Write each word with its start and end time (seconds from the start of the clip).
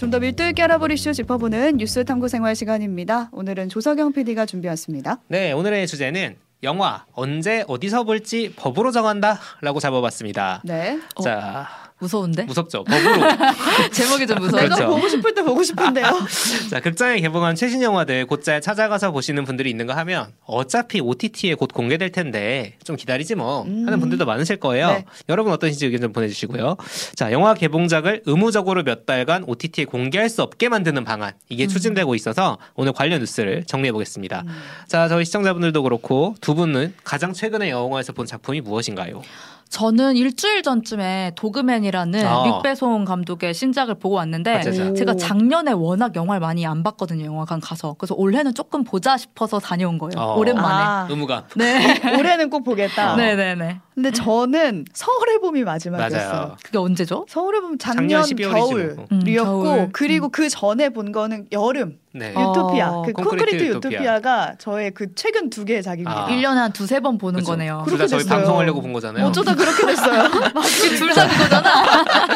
좀 0.00 0.10
더 0.10 0.18
밀도 0.18 0.46
있게 0.48 0.62
알아볼 0.62 0.90
이슈 0.92 1.12
짚어보는 1.12 1.76
뉴스 1.76 2.06
탐구 2.06 2.28
생활 2.28 2.56
시간입니다. 2.56 3.28
오늘은 3.32 3.68
조석영 3.68 4.14
PD가 4.14 4.46
준비했습니다. 4.46 5.18
네, 5.28 5.52
오늘의 5.52 5.86
주제는 5.86 6.36
영화 6.62 7.04
언제 7.12 7.64
어디서 7.68 8.04
볼지 8.04 8.50
법으로 8.56 8.92
정한다라고 8.92 9.78
잡아봤습니다. 9.78 10.62
네. 10.64 10.98
자, 11.22 11.68
무서운데? 12.00 12.44
무섭죠. 12.44 12.82
법으로. 12.84 13.22
제목이 13.92 14.26
좀 14.26 14.38
무서워. 14.38 14.62
내가 14.62 14.74
그렇죠. 14.74 14.94
보고 14.94 15.08
싶을 15.08 15.34
때 15.34 15.42
보고 15.42 15.62
싶은데요. 15.62 16.06
자, 16.70 16.80
극장에 16.80 17.20
개봉한 17.20 17.54
최신 17.54 17.82
영화들 17.82 18.26
곧잘 18.26 18.60
찾아가서 18.60 19.12
보시는 19.12 19.44
분들이 19.44 19.70
있는가 19.70 19.96
하면 19.98 20.32
어차피 20.44 21.00
OTT에 21.00 21.54
곧 21.54 21.72
공개될 21.72 22.10
텐데 22.10 22.76
좀 22.84 22.96
기다리지 22.96 23.34
뭐 23.34 23.62
음. 23.62 23.84
하는 23.86 24.00
분들도 24.00 24.24
많으실 24.24 24.56
거예요. 24.56 24.88
네. 24.88 25.04
여러분 25.28 25.52
어떠신지 25.52 25.84
의견 25.86 26.00
좀 26.00 26.12
보내주시고요. 26.12 26.76
자, 27.14 27.32
영화 27.32 27.54
개봉작을 27.54 28.22
의무적으로 28.24 28.82
몇 28.82 29.04
달간 29.04 29.44
OTT에 29.46 29.84
공개할 29.84 30.28
수 30.28 30.42
없게 30.42 30.68
만드는 30.68 31.04
방안 31.04 31.32
이게 31.48 31.66
추진되고 31.66 32.14
있어서 32.14 32.58
오늘 32.74 32.92
관련 32.92 33.20
뉴스를 33.20 33.64
정리해 33.64 33.92
보겠습니다. 33.92 34.44
자, 34.88 35.08
저희 35.08 35.24
시청자분들도 35.26 35.82
그렇고 35.82 36.34
두 36.40 36.54
분은 36.54 36.94
가장 37.04 37.32
최근에 37.34 37.70
영화에서 37.70 38.12
본 38.12 38.24
작품이 38.26 38.62
무엇인가요? 38.62 39.22
저는 39.70 40.16
일주일 40.16 40.62
전쯤에 40.62 41.32
도그맨이라는 41.36 42.26
아. 42.26 42.44
릭배송 42.44 43.04
감독의 43.04 43.54
신작을 43.54 43.94
보고 43.94 44.16
왔는데 44.16 44.56
아. 44.56 44.62
제가 44.62 45.14
작년에 45.14 45.70
워낙 45.72 46.16
영화를 46.16 46.40
많이 46.40 46.66
안 46.66 46.82
봤거든요. 46.82 47.24
영화관 47.24 47.60
가서. 47.60 47.94
그래서 47.96 48.14
올해는 48.16 48.52
조금 48.52 48.82
보자 48.82 49.16
싶어서 49.16 49.60
다녀온 49.60 49.96
거예요. 49.96 50.20
어. 50.20 50.36
오랜만에. 50.36 50.74
아, 50.84 51.06
의무감. 51.08 51.44
네. 51.54 52.00
올해는 52.18 52.50
꼭 52.50 52.64
보겠다. 52.64 53.12
어. 53.12 53.16
네네네. 53.16 53.80
근데 54.02 54.10
저는 54.12 54.84
서울의 54.94 55.38
봄이 55.40 55.62
마지막이었어요. 55.64 56.32
맞아요. 56.32 56.56
그게 56.62 56.78
언제죠? 56.78 57.26
서울의 57.28 57.60
봄 57.60 57.78
작년 57.78 58.22
작년 58.22 58.22
12월이지 58.22 58.94
뭐. 58.96 59.06
음, 59.12 59.18
겨울이었고 59.20 59.62
겨울. 59.62 59.88
그리고 59.92 60.28
그 60.30 60.48
전에 60.48 60.88
본 60.88 61.12
거는 61.12 61.46
여름 61.52 61.98
네. 62.12 62.32
어. 62.34 62.50
유토피아 62.50 62.90
그 63.02 63.12
콘크리트 63.12 63.22
콘크리트 63.28 63.64
유토피아. 63.66 63.90
유토피아 63.90 64.20
가 64.20 64.54
저의 64.58 64.90
그 64.92 65.14
최근 65.14 65.48
두 65.50 65.64
개의 65.64 65.82
작입니다. 65.82 66.24
아. 66.24 66.28
1년에 66.28 66.54
한 66.54 66.72
두세 66.72 66.98
번 67.00 67.18
보는 67.18 67.34
그렇죠. 67.36 67.52
거네요. 67.52 67.82
그렇게 67.86 68.06
둘다 68.06 68.18
저희. 68.18 68.24
방송하려고 68.28 68.80
본 68.80 68.92
거잖아요. 68.92 69.26
어쩌다 69.26 69.54
그렇게 69.54 69.86
됐어요. 69.86 70.24
둘다 70.98 71.28
그거잖아. 71.28 71.72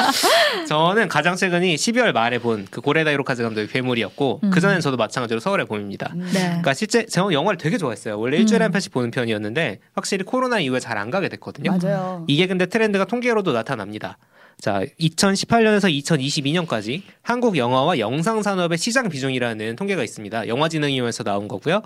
저는 0.68 1.08
가장 1.08 1.36
최근이 1.36 1.74
12월 1.76 2.12
말에 2.12 2.38
본 2.38 2.66
그 2.70 2.80
고레다 2.80 3.10
히로카즈 3.10 3.42
감독의 3.42 3.68
괴물이었고 3.68 4.40
음. 4.42 4.50
그 4.50 4.60
전엔 4.60 4.80
저도 4.80 4.96
마찬가지로 4.96 5.38
서울에 5.40 5.64
봄입니다. 5.64 6.10
음. 6.14 6.28
네. 6.32 6.40
그러니까 6.46 6.74
실제 6.74 7.04
제가 7.06 7.32
영화를 7.32 7.56
되게 7.58 7.78
좋아했어요. 7.78 8.18
원래 8.18 8.36
일주일에 8.38 8.62
음. 8.62 8.66
한 8.66 8.72
편씩 8.72 8.92
보는 8.92 9.10
편이었는데 9.10 9.78
확실히 9.94 10.24
코로나 10.24 10.58
이후에 10.60 10.80
잘 10.80 10.94
안 10.94 11.10
가게 11.10 11.28
됐거든요. 11.28 11.53
맞아요. 11.62 12.24
이게 12.28 12.46
근데 12.46 12.66
트렌드가 12.66 13.04
통계로도 13.04 13.52
나타납니다. 13.52 14.18
자, 14.60 14.82
2018년에서 15.00 15.90
2022년까지 16.02 17.02
한국 17.22 17.56
영화와 17.56 17.98
영상 17.98 18.42
산업의 18.42 18.78
시장 18.78 19.08
비중이라는 19.08 19.76
통계가 19.76 20.02
있습니다. 20.02 20.48
영화진흥위원회에서 20.48 21.24
나온 21.24 21.48
거고요. 21.48 21.82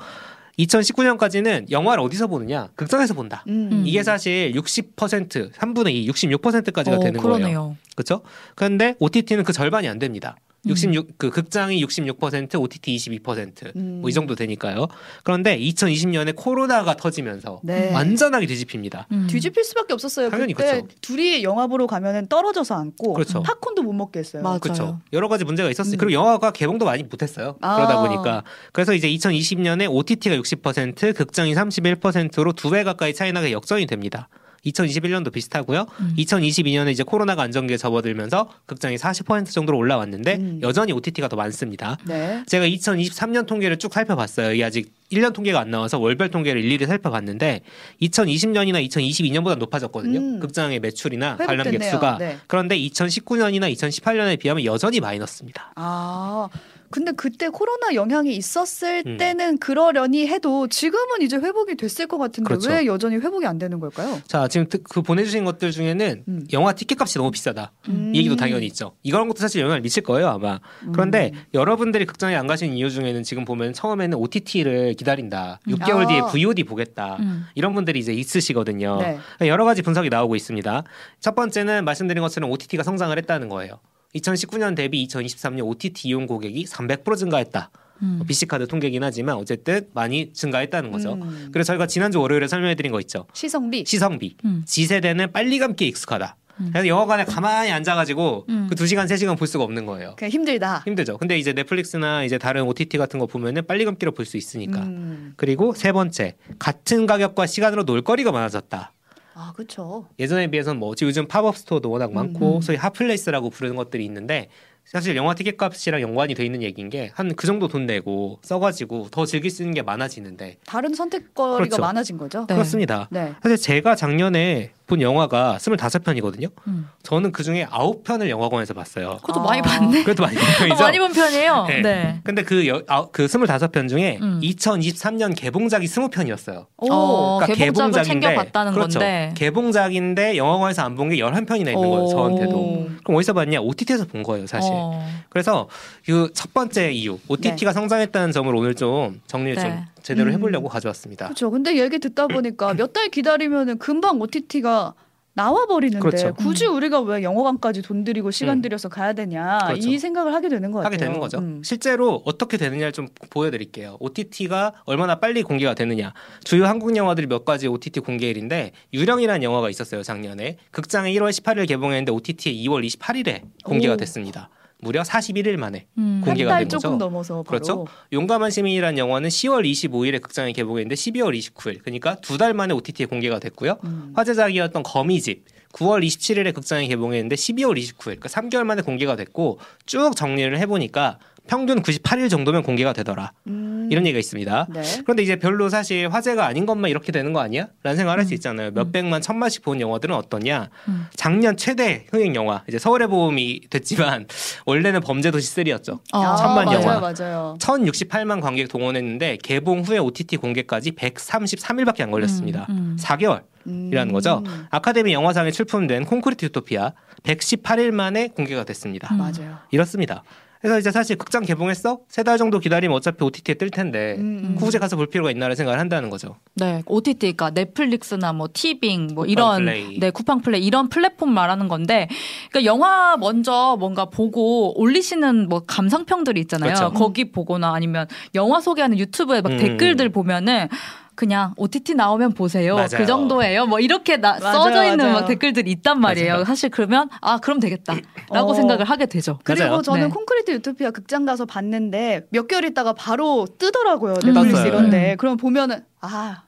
2019년까지는 0.59 1.71
영화를 1.71 2.03
어디서 2.03 2.27
보느냐? 2.27 2.69
극장에서 2.75 3.15
본다. 3.15 3.45
음. 3.49 3.85
이게 3.87 4.03
사실 4.03 4.53
60% 4.53 5.53
3분의 5.53 5.93
2, 5.93 6.11
66%까지가 6.11 6.97
어, 6.97 7.01
되는 7.01 7.21
거예요. 7.21 7.37
그러네요. 7.37 7.77
그렇죠? 7.99 8.23
그런데 8.55 8.95
OTT는 9.01 9.43
그 9.43 9.53
절반이 9.53 9.89
안 9.89 9.99
됩니다. 9.99 10.37
음. 10.67 10.71
66, 10.71 11.19
그 11.19 11.31
극장이 11.31 11.83
66%, 11.85 12.61
OTT 12.61 12.97
22%, 12.97 13.77
음. 13.77 14.01
뭐이 14.03 14.13
정도 14.13 14.35
되니까요. 14.35 14.89
그런데 15.23 15.57
2020년에 15.57 16.35
코로나가 16.37 16.95
터지면서 16.95 17.61
네. 17.63 17.93
완전하게 17.93 18.47
뒤집힙니다. 18.47 19.07
음. 19.13 19.27
뒤집힐 19.31 19.63
수밖에 19.65 19.93
없었어요. 19.95 20.31
당연히 20.31 20.55
그때 20.55 20.83
그쵸. 20.83 20.89
둘이 21.01 21.43
영화 21.45 21.69
보러 21.69 21.87
가면은 21.87 22.27
떨어져서 22.27 22.75
앉고 22.75 23.15
그렇죠. 23.15 23.43
팝콘도 23.43 23.83
못 23.83 23.93
먹게 23.93 24.19
했어요. 24.19 24.43
맞아요. 24.43 24.59
그렇죠. 24.59 25.01
여러 25.13 25.29
가지 25.29 25.45
문제가 25.45 25.71
있었어요. 25.71 25.95
음. 25.95 25.99
그리고 25.99 26.13
영화가 26.13 26.51
개봉도 26.51 26.85
많이 26.85 27.05
못 27.05 27.23
했어요. 27.23 27.57
아. 27.61 27.77
그러다 27.77 28.01
보니까 28.03 28.43
그래서 28.73 28.95
이제 28.95 29.09
2020년에 29.09 29.89
OTT가 29.91 30.37
60%, 30.37 31.15
극장이 31.15 31.55
31%로 31.55 32.53
두 32.53 32.71
배 32.71 32.83
가까이 32.85 33.15
차이 33.15 33.33
나게 33.33 33.53
역전이 33.53 33.87
됩니다. 33.87 34.29
2021년도 34.67 35.33
비슷하고요. 35.33 35.87
음. 36.01 36.15
2022년에 36.19 36.91
이제 36.91 37.03
코로나가 37.03 37.43
안정기에 37.43 37.77
접어들면서 37.77 38.51
극장이 38.67 38.97
40% 38.97 39.51
정도로 39.51 39.79
올라왔는데 39.79 40.37
음. 40.37 40.61
여전히 40.63 40.93
OTT가 40.93 41.29
더 41.29 41.37
많습니다. 41.37 41.97
네. 42.07 42.43
제가 42.47 42.67
2023년 42.67 43.47
통계를 43.47 43.79
쭉 43.79 43.93
살펴봤어요. 43.93 44.53
이게 44.53 44.65
아직 44.65 44.93
1년 45.13 45.33
통계가 45.33 45.59
안 45.61 45.71
나와서 45.71 45.99
월별 45.99 46.31
통계를 46.31 46.63
일일이 46.63 46.87
살펴봤는데 46.87 47.63
2020년이나 48.03 48.87
2022년보다 48.89 49.57
높아졌거든요. 49.57 50.19
음. 50.19 50.41
극장의 50.41 50.81
매출이나 50.81 51.37
관람 51.37 51.67
회복됐네요. 51.67 51.79
객수가. 51.79 52.19
네. 52.19 52.39
그런데 52.47 52.79
2019년이나 52.79 53.73
2018년에 53.73 54.39
비하면 54.39 54.65
여전히 54.65 55.01
마이너스입니다. 55.01 55.73
아, 55.77 56.49
근데 56.91 57.13
그때 57.13 57.49
코로나 57.49 57.95
영향이 57.95 58.35
있었을 58.35 59.03
음. 59.07 59.17
때는 59.19 59.59
그러려니 59.59 60.27
해도 60.27 60.67
지금은 60.69 61.23
이제 61.23 61.37
회복이 61.37 61.77
됐을 61.77 62.07
것 62.07 62.19
같은데 62.19 62.49
그렇죠. 62.49 62.71
왜 62.71 62.87
여전히 62.87 63.17
회복이 63.17 63.47
안 63.47 63.59
되는 63.59 63.79
걸까요? 63.81 64.21
자, 64.27 64.49
지금 64.49 64.67
그- 64.69 64.83
그 64.83 65.03
보내주신 65.03 65.45
것들 65.45 65.71
중에는 65.71 66.25
음. 66.29 66.47
영화 66.53 66.73
티켓값이 66.73 67.19
너무 67.19 67.31
비싸다. 67.31 67.73
음. 67.89 68.13
이 68.15 68.19
얘기도 68.19 68.37
당연히 68.37 68.67
있죠. 68.67 68.93
이런 69.03 69.29
것도 69.29 69.39
사실 69.41 69.61
영향을 69.61 69.81
미칠 69.83 70.03
거예요, 70.03 70.29
아마. 70.29 70.61
그런데 70.93 71.33
여러분들이 71.55 72.07
극장에 72.07 72.35
안 72.37 72.47
가시는 72.47 72.75
이유 72.77 72.91
중에는 72.91 73.23
지금 73.23 73.45
보면 73.45 73.73
처음에는 73.73 74.17
OTT를 74.19 74.95
기다린다. 74.95 75.61
6개월 75.67 76.05
아. 76.05 76.07
뒤에 76.07 76.21
VOD 76.31 76.65
보겠다. 76.65 77.17
음. 77.21 77.47
이런 77.55 77.75
분들이 77.75 77.99
이제 77.99 78.13
있으시거든요. 78.13 78.99
네. 79.01 79.19
여러 79.49 79.65
가지 79.65 79.83
분석이 79.83 80.09
나오고 80.09 80.37
있습니다. 80.37 80.85
첫 81.21 81.35
번째는 81.35 81.85
말씀드린 81.85 82.23
것처럼 82.23 82.51
OTT가 82.51 82.83
성장을 82.83 83.17
했다는 83.19 83.49
거예요. 83.49 83.81
2019년 84.15 84.75
대비 84.75 85.07
2023년 85.07 85.67
OTT 85.67 86.09
이용 86.09 86.27
고객이 86.27 86.65
300% 86.65 87.17
증가했다. 87.17 87.71
음. 88.03 88.23
BC카드 88.27 88.67
통계긴 88.69 89.03
하지만 89.03 89.37
어쨌든 89.37 89.89
많이 89.93 90.33
증가했다는 90.33 90.93
거죠. 90.93 91.15
음. 91.15 91.49
그래서 91.53 91.69
저희가 91.69 91.87
지난주 91.87 92.21
월요일에 92.21 92.47
설명해드린 92.47 92.93
거 92.93 93.01
있죠. 93.01 93.27
시성비. 93.33 93.85
시성비. 93.87 94.37
음. 94.45 94.63
지세대는 94.67 95.33
빨리 95.33 95.59
감기에 95.59 95.89
익숙하다. 95.89 96.37
음. 96.61 96.69
그래서 96.73 96.87
영화관에 96.89 97.25
가만히 97.25 97.71
앉아가지고 97.73 98.47
음. 98.49 98.67
그 98.69 98.77
2시간, 98.77 99.07
3시간 99.07 99.37
볼 99.37 99.47
수가 99.49 99.65
없는 99.65 99.85
거예요. 99.87 100.15
그냥 100.17 100.31
힘들다. 100.31 100.83
힘들죠. 100.87 101.19
근데 101.19 101.39
이제 101.39 101.53
넷플릭스나 101.53 102.23
이제 102.25 102.39
다른 102.39 102.63
OTT 102.63 102.99
같은 102.99 103.19
거 103.19 103.27
보면은 103.27 103.67
빨리 103.67 103.85
감기로 103.85 104.13
볼 104.13 104.25
수 104.27 104.37
있으니까. 104.37 104.81
음. 104.83 105.33
그리고 105.37 105.75
세 105.75 105.91
번째, 105.93 106.37
같은 106.59 107.07
가격과 107.07 107.47
시간으로 107.47 107.83
놀거리가 107.83 108.31
많아졌다. 108.33 108.93
아, 109.41 109.53
그렇죠. 109.53 110.09
예전에 110.19 110.49
비해서는 110.49 110.81
뭐 110.81 110.93
요즘 111.01 111.29
pop-up 111.29 111.57
store도 111.57 111.89
워낙 111.91 112.13
많고 112.13 112.57
음. 112.57 112.61
소위 112.61 112.77
hot 112.77 112.95
place라고 112.95 113.51
부르는 113.51 113.77
것들이 113.77 114.05
있는데 114.05 114.49
사실 114.91 115.15
영화 115.17 115.35
티켓 115.35 115.57
값이랑 115.59 116.01
연관이 116.01 116.35
돼 116.35 116.45
있는 116.47 116.63
얘기인 116.63 116.89
게 116.89 117.11
한 117.15 117.29
그 117.37 117.47
정도 117.47 117.69
돈 117.69 117.85
내고 117.87 118.39
써가지고 118.43 119.09
더 119.11 119.27
즐길 119.27 119.51
수 119.51 119.63
있는 119.63 119.75
게 119.75 119.83
많아지는데 119.83 120.57
다른 120.67 120.95
선택거리가 120.95 121.57
그렇죠. 121.59 121.81
많아진 121.83 122.17
거죠. 122.17 122.47
네. 122.49 122.55
그렇습니다. 122.55 123.07
네. 123.11 123.35
사실 123.43 123.57
제가 123.59 123.95
작년에 123.95 124.73
본 124.87 125.03
영화가 125.03 125.59
25편이거든요. 125.61 126.51
음. 126.67 126.89
저는 127.03 127.31
그 127.33 127.43
중에 127.43 127.67
9편을 127.67 128.31
영화관에서 128.31 128.73
봤어요. 128.73 129.19
그것도 129.23 129.41
아. 129.41 129.45
많이 129.45 129.61
봤네. 129.61 130.03
그래도 130.03 130.23
많이 130.23 130.37
본 130.37 130.45
어, 130.45 130.53
편이죠. 130.59 130.81
많이 130.83 130.99
본 130.99 131.13
편이에요. 131.13 131.65
네. 131.69 131.83
네. 131.83 132.21
근데 132.25 132.43
그, 132.43 132.67
여, 132.67 132.83
아, 132.89 133.07
그 133.13 133.27
25편 133.27 133.89
중에 133.91 134.19
음. 134.23 134.41
2023년 134.43 135.37
개봉작이 135.37 135.87
20편이었어요. 135.87 136.67
오. 136.79 136.89
어, 136.91 137.41
개봉작을 137.45 138.03
챙겨봤다는 138.05 138.73
그렇죠. 138.73 138.99
건데. 138.99 139.35
개봉작인데 139.37 140.39
영화관에서 140.39 140.83
안 140.83 140.95
본게 140.95 141.17
11편이나 141.17 141.69
있는 141.69 141.75
거예요. 141.75 142.05
오. 142.05 142.09
저한테도. 142.09 142.89
그럼 143.05 143.19
어디서 143.19 143.35
봤냐? 143.35 143.61
OTT에서 143.61 144.07
본 144.07 144.23
거예요, 144.23 144.47
사실. 144.47 144.73
어. 144.79 145.09
그래서 145.31 145.69
그 146.07 146.31
첫 146.35 146.55
번째 146.55 146.91
이유, 146.93 147.19
OTT가 147.29 147.73
성장했다는 147.73 148.33
점을 148.33 148.55
오늘 148.55 148.75
좀 148.75 149.21
정리를 149.27 149.57
네. 149.57 149.63
좀 149.63 149.85
제대로 150.03 150.31
음. 150.31 150.35
해보려고 150.35 150.69
가져왔습니다. 150.69 151.27
그렇죠. 151.27 151.51
근데 151.51 151.79
얘기 151.79 151.99
듣다 151.99 152.27
보니까 152.29 152.75
몇 152.79 152.93
달 152.93 153.09
기다리면은 153.09 153.79
금방 153.79 154.21
OTT가 154.21 154.95
나와 155.35 155.67
버리는데 155.67 156.01
그렇죠. 156.01 156.35
굳이 156.35 156.67
우리가 156.67 157.01
왜 157.01 157.23
영화관까지 157.23 157.83
돈 157.83 158.03
들이고 158.03 158.33
시간 158.33 158.59
음. 158.59 158.63
들여서 158.63 158.89
가야 158.89 159.13
되냐 159.13 159.59
그렇죠. 159.69 159.89
이 159.89 159.97
생각을 159.99 160.35
하게 160.35 160.49
되는 160.49 160.73
것 160.73 160.79
같아요. 160.81 160.87
하게 160.87 160.97
되는 160.97 161.21
거죠. 161.21 161.39
음. 161.39 161.63
실제로 161.65 162.23
어떻게 162.25 162.57
되느냐를 162.57 162.91
좀 162.91 163.07
보여드릴게요. 163.31 163.99
OTT가 164.01 164.73
얼마나 164.85 165.21
빨리 165.21 165.45
공개가 165.45 165.75
되느냐. 165.75 166.13
주요 166.43 166.67
한국 166.67 166.97
영화들이 166.97 167.29
몇 167.29 167.45
가지 167.45 167.69
OTT 167.69 168.01
공개일인데 168.01 168.73
유령이라는 168.93 169.45
영화가 169.45 169.71
있었어요 169.71 170.03
작년에. 170.03 170.57
극장에 170.73 171.13
1월 171.13 171.31
18일 171.31 171.69
개봉했는데 171.69 172.11
OTT에 172.11 172.53
2월 172.55 172.85
28일에 172.85 173.43
공개가 173.63 173.95
오. 173.95 173.97
됐습니다. 173.97 174.49
무려 174.81 175.03
41일 175.03 175.57
만에. 175.57 175.87
음. 175.99 176.21
공개가 176.25 176.53
한달된 176.53 176.69
거죠. 176.69 176.79
조금 176.79 176.99
넘어서 176.99 177.35
바로. 177.43 177.45
그렇죠. 177.45 177.87
용감한 178.13 178.51
시민이라는 178.51 178.99
영화는 178.99 179.29
10월 179.29 179.69
25일에 179.69 180.21
극장에 180.23 180.53
개봉했는데 180.53 180.95
12월 180.95 181.37
29일. 181.37 181.81
그러니까 181.83 182.17
두 182.21 182.39
달 182.39 182.55
만에 182.55 182.73
OTT에 182.75 183.07
공개가 183.07 183.41
됐고요. 183.41 183.79
음. 183.85 184.13
화제작이었던 184.15 184.83
거미집 184.85 185.45
9월 185.73 186.05
27일에 186.07 186.55
극장에 186.55 186.87
개봉했는데 186.87 187.35
12월 187.35 187.77
29일, 187.77 187.99
그러니까 188.21 188.29
3개월 188.29 188.65
만에 188.65 188.83
공개가 188.83 189.17
됐고 189.17 189.59
쭉 189.87 190.15
정리를 190.17 190.57
해보니까 190.61 191.19
평균 191.49 191.83
98일 191.83 192.31
정도면 192.31 192.63
공개가 192.63 192.93
되더라. 192.93 193.33
음. 193.49 193.89
이런 193.91 194.05
얘기가 194.07 194.19
있습니다. 194.19 194.67
네. 194.71 194.83
그런데 195.03 195.23
이제 195.23 195.37
별로 195.37 195.69
사실 195.69 196.09
화제가 196.09 196.47
아닌 196.47 196.67
것만 196.67 196.91
이렇게 196.91 197.11
되는 197.11 197.33
거 197.33 197.41
아니야? 197.41 197.69
라는 197.83 197.97
생각을 197.97 198.19
할수 198.19 198.33
음. 198.33 198.37
있잖아요. 198.37 198.71
몇 198.73 198.93
백만, 198.93 199.21
천만씩 199.23 199.63
본 199.63 199.81
영화들은 199.81 200.15
어떠냐? 200.15 200.69
음. 200.89 201.07
작년 201.15 201.57
최대 201.57 202.05
흥행 202.13 202.35
영화. 202.35 202.63
이제 202.69 202.79
서울의 202.79 203.09
보험이 203.09 203.61
됐지만 203.71 204.27
원래는 204.67 205.01
범죄도시 205.01 205.57
3였죠. 205.57 206.01
어, 206.13 206.37
천만 206.37 206.67
맞아요, 206.67 206.81
영화. 206.81 207.01
맞아요. 207.01 207.57
1068만 207.59 208.41
관객 208.43 208.69
동원했는데 208.69 209.39
개봉 209.43 209.81
후에 209.81 209.99
OTT 209.99 210.37
공개까지 210.37 210.93
133일밖에 210.93 212.03
안 212.03 212.11
걸렸습니다. 212.11 212.67
음, 212.69 212.77
음. 212.77 212.97
4개월. 213.01 213.43
음. 213.67 213.91
이라는 213.93 214.13
거죠. 214.13 214.43
아카데미 214.71 215.13
영화상에 215.13 215.51
출품된 215.51 216.05
콘크리트 216.07 216.47
유토피아 216.47 216.93
118일 217.23 217.91
만에 217.91 218.29
공개가 218.29 218.65
됐습니다. 218.65 219.09
음. 219.13 219.19
맞아요. 219.19 219.59
이렇습니다. 219.71 220.23
그래서 220.61 220.79
이제 220.79 220.91
사실 220.91 221.17
극장 221.17 221.45
개봉했어? 221.45 222.01
세 222.09 222.23
달 222.25 222.37
정도 222.37 222.59
기다리면 222.59 222.97
어차피 222.97 223.23
OTT에 223.25 223.55
뜰 223.55 223.71
텐데 223.71 224.17
음, 224.19 224.41
음. 224.45 224.55
굳이 224.57 224.79
가서 224.79 224.97
볼 224.97 225.07
필요가 225.07 225.31
있나라는 225.31 225.55
생각을 225.57 225.79
한다는 225.79 226.11
거죠. 226.11 226.37
네, 226.55 226.83
OTT, 226.87 227.33
그러니까 227.35 227.51
넷플릭스나 227.51 228.33
뭐 228.33 228.49
티빙, 228.53 229.11
뭐 229.15 229.25
이런 229.25 229.65
플레이. 229.65 229.99
네 230.01 230.11
쿠팡 230.11 230.41
플레이 230.43 230.65
이런 230.67 230.89
플랫폼 230.89 231.33
말하는 231.33 231.69
건데, 231.69 232.09
그러니까 232.51 232.65
영화 232.65 233.17
먼저 233.17 233.77
뭔가 233.79 234.07
보고 234.07 234.79
올리시는 234.81 235.49
뭐 235.49 235.61
감상평들이 235.67 236.41
있잖아요. 236.43 236.75
그렇죠. 236.75 236.93
거기 236.93 237.31
보거나 237.31 237.73
아니면 237.73 238.07
영화 238.35 238.61
소개하는 238.61 238.99
유튜브에 238.99 239.41
막 239.41 239.53
음. 239.53 239.59
댓글들 239.59 240.09
보면은. 240.11 240.69
그냥 241.19 241.53
OTT 241.57 241.97
나오면 241.97 242.35
보세요. 242.35 242.77
맞아요. 242.77 242.89
그 242.95 243.05
정도예요. 243.05 243.67
뭐 243.67 243.81
이렇게 243.81 244.19
나, 244.19 244.39
맞아요, 244.39 244.53
써져 244.63 244.85
있는 244.85 244.99
맞아요. 244.99 245.13
막 245.15 245.27
댓글들이 245.27 245.69
있단 245.73 246.01
말이에요. 246.01 246.33
맞아요. 246.35 246.45
사실 246.45 246.71
그러면 246.71 247.09
아 247.21 247.39
그럼 247.39 247.59
되겠다라고 247.59 248.05
어. 248.51 248.55
생각을 248.55 248.85
하게 248.85 249.07
되죠. 249.07 249.41
그리고 249.43 249.67
맞아요. 249.67 249.83
저는 249.83 250.03
네. 250.03 250.09
콘크리트 250.11 250.53
유토피아 250.53 250.93
극장 250.93 251.27
가서 251.27 251.45
봤는데 251.45 252.29
몇 252.31 252.47
개월 252.47 252.65
있다가 252.67 252.93
바로 252.93 253.49
뜨더라고요. 253.59 254.13
음. 254.13 254.27
넷플릭스 254.27 254.53
떴어요. 254.53 254.69
이런데. 254.69 255.17
그럼 255.17 255.37
보면은 255.37 255.85
아 256.01 256.43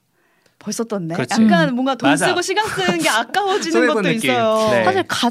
벌써 0.60 0.84
떴네. 0.84 1.14
그렇지. 1.14 1.42
약간 1.42 1.74
뭔가 1.74 1.94
돈 1.94 2.10
맞아. 2.10 2.28
쓰고 2.28 2.42
시간 2.42 2.68
쓰는 2.68 2.98
게 2.98 3.08
아까워지는 3.08 3.86
것도 3.88 4.02
느낌. 4.02 4.30
있어요. 4.30 4.68
네. 4.70 4.84
사실 4.84 5.02
가, 5.08 5.30